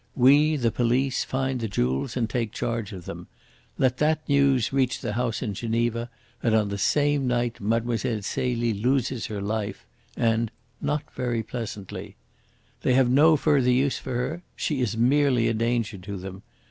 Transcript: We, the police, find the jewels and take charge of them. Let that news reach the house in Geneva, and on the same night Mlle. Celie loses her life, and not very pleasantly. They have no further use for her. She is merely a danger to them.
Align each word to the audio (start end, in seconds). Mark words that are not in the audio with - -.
We, 0.15 0.55
the 0.55 0.71
police, 0.71 1.23
find 1.23 1.59
the 1.59 1.67
jewels 1.67 2.17
and 2.17 2.27
take 2.27 2.51
charge 2.53 2.91
of 2.91 3.05
them. 3.05 3.27
Let 3.77 3.97
that 3.97 4.27
news 4.27 4.73
reach 4.73 4.99
the 4.99 5.13
house 5.13 5.43
in 5.43 5.53
Geneva, 5.53 6.09
and 6.41 6.55
on 6.55 6.69
the 6.69 6.79
same 6.79 7.27
night 7.27 7.61
Mlle. 7.61 7.99
Celie 7.99 8.73
loses 8.73 9.27
her 9.27 9.39
life, 9.43 9.85
and 10.17 10.49
not 10.81 11.03
very 11.13 11.43
pleasantly. 11.43 12.15
They 12.81 12.95
have 12.95 13.11
no 13.11 13.37
further 13.37 13.69
use 13.69 13.99
for 13.99 14.15
her. 14.15 14.41
She 14.55 14.81
is 14.81 14.97
merely 14.97 15.47
a 15.47 15.53
danger 15.53 15.99
to 15.99 16.17
them. 16.17 16.41